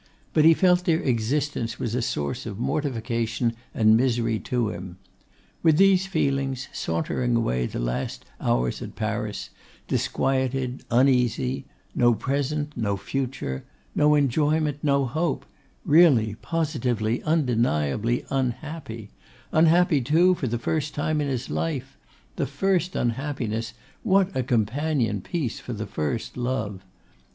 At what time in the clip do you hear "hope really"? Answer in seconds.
15.05-16.33